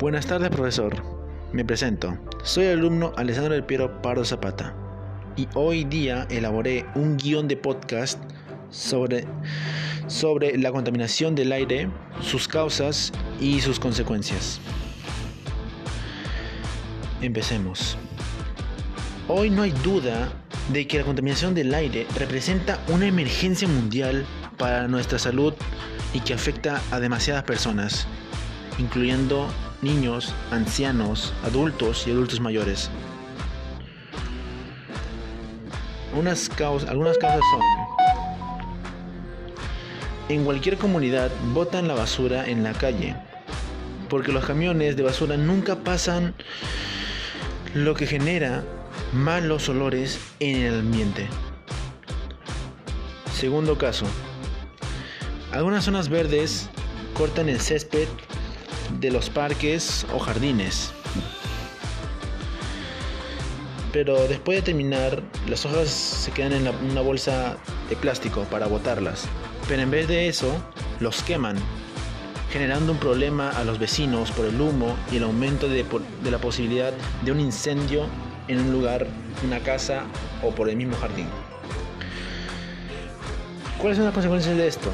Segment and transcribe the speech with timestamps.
[0.00, 1.02] Buenas tardes, profesor.
[1.52, 2.16] Me presento.
[2.42, 4.74] Soy el alumno Alessandro del Piero Pardo Zapata
[5.36, 8.18] y hoy día elaboré un guion de podcast
[8.70, 9.26] sobre,
[10.06, 11.90] sobre la contaminación del aire,
[12.22, 14.58] sus causas y sus consecuencias.
[17.20, 17.98] Empecemos.
[19.28, 20.32] Hoy no hay duda
[20.72, 24.24] de que la contaminación del aire representa una emergencia mundial
[24.56, 25.52] para nuestra salud
[26.14, 28.06] y que afecta a demasiadas personas,
[28.78, 29.46] incluyendo
[29.82, 32.90] niños, ancianos, adultos y adultos mayores.
[36.14, 37.62] Unas causas, algunas causas son,
[40.28, 43.16] en cualquier comunidad botan la basura en la calle,
[44.08, 46.34] porque los camiones de basura nunca pasan,
[47.74, 48.64] lo que genera
[49.12, 51.28] malos olores en el ambiente.
[53.32, 54.06] Segundo caso,
[55.52, 56.68] algunas zonas verdes
[57.14, 58.08] cortan el césped
[58.98, 60.92] de los parques o jardines.
[63.92, 67.56] Pero después de terminar, las hojas se quedan en una bolsa
[67.88, 69.26] de plástico para botarlas.
[69.68, 70.52] Pero en vez de eso,
[71.00, 71.56] los queman,
[72.52, 75.84] generando un problema a los vecinos por el humo y el aumento de,
[76.22, 76.92] de la posibilidad
[77.24, 78.06] de un incendio
[78.48, 79.06] en un lugar,
[79.44, 80.04] una casa
[80.42, 81.26] o por el mismo jardín.
[83.78, 84.90] ¿Cuáles son las consecuencias de esto?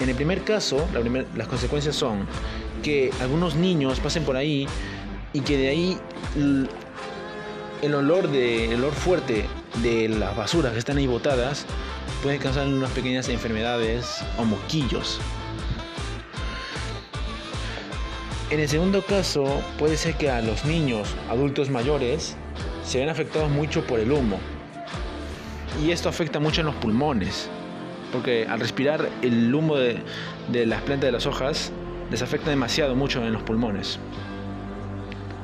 [0.00, 0.86] En el primer caso,
[1.36, 2.26] las consecuencias son
[2.80, 4.66] que algunos niños pasen por ahí
[5.32, 5.98] y que de ahí
[7.82, 9.46] el olor, de, olor fuerte
[9.82, 11.66] de las basuras que están ahí botadas
[12.22, 15.20] puede causar unas pequeñas enfermedades o moquillos.
[18.50, 22.36] En el segundo caso, puede ser que a los niños, adultos mayores,
[22.84, 24.40] se ven afectados mucho por el humo.
[25.80, 27.48] Y esto afecta mucho en los pulmones
[28.10, 30.02] porque al respirar el humo de,
[30.66, 31.72] las plantas de las hojas
[32.10, 33.98] les afecta demasiado mucho en los pulmones.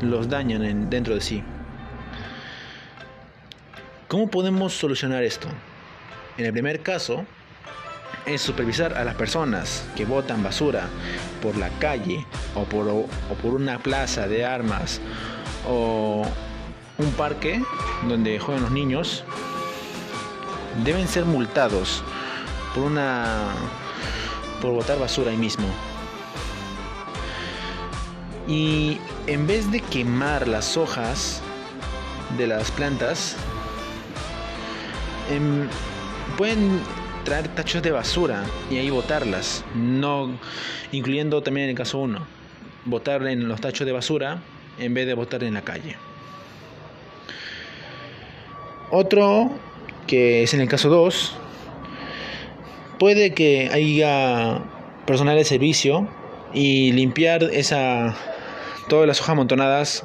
[0.00, 1.42] Los dañan dentro de sí.
[4.08, 5.48] ¿Cómo podemos solucionar esto?
[6.36, 7.24] En el primer caso,
[8.26, 10.88] es supervisar a las personas que botan basura
[11.42, 12.24] por la calle
[12.54, 13.06] o por, o
[13.42, 15.00] por una plaza de armas
[15.68, 16.26] o
[16.98, 17.62] un parque
[18.08, 19.24] donde juegan los niños.
[20.84, 22.02] Deben ser multados
[22.74, 23.48] por una
[24.60, 25.66] por botar basura ahí mismo.
[28.46, 31.42] Y en vez de quemar las hojas
[32.36, 33.36] de las plantas,
[35.30, 35.68] em,
[36.36, 36.80] pueden
[37.24, 40.38] traer tachos de basura y ahí botarlas, no
[40.92, 42.26] incluyendo también en el caso 1,
[42.84, 44.42] botar en los tachos de basura
[44.78, 45.96] en vez de botar en la calle.
[48.90, 49.50] Otro
[50.06, 51.34] que es en el caso 2
[52.98, 54.60] puede que haya
[55.06, 56.08] personal de servicio
[56.54, 58.16] y limpiar esa
[58.88, 60.04] todas las hojas amontonadas,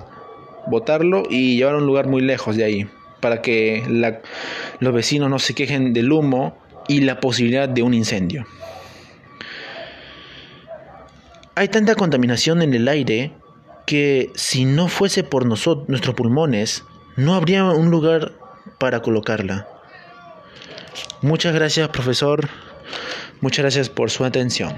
[0.67, 2.89] botarlo y llevar a un lugar muy lejos de ahí
[3.19, 3.83] para que
[4.79, 8.45] los vecinos no se quejen del humo y la posibilidad de un incendio.
[11.55, 13.33] Hay tanta contaminación en el aire
[13.85, 16.85] que si no fuese por nosotros, nuestros pulmones,
[17.17, 18.33] no habría un lugar
[18.77, 19.67] para colocarla.
[21.21, 22.47] Muchas gracias, profesor.
[23.41, 24.73] Muchas gracias por su atención.